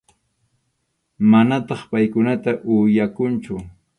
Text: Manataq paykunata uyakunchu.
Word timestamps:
Manataq 1.33 1.81
paykunata 1.91 2.51
uyakunchu. 2.73 3.53